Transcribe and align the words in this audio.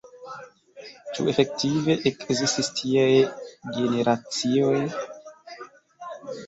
ĉu 1.17 1.25
efektive 1.33 1.97
ekzistis 2.11 2.73
tiaj 2.81 3.07
generacioj? 3.77 4.75